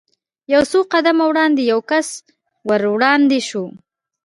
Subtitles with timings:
[0.53, 2.07] یو څو قدمه وړاندې یو کس
[2.67, 3.63] ور وړاندې شو.